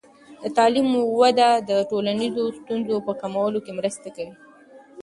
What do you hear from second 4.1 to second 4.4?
کوي.